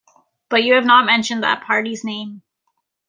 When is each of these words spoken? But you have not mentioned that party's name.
But 0.49 0.63
you 0.63 0.73
have 0.73 0.85
not 0.87 1.05
mentioned 1.05 1.43
that 1.43 1.61
party's 1.61 2.03
name. 2.03 2.41